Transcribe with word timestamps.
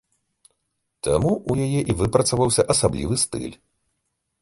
Там 1.09 1.27
у 1.51 1.57
яе 1.67 1.81
і 1.89 1.97
выпрацаваўся 2.01 2.67
асаблівы 2.77 3.15
стыль. 3.29 3.51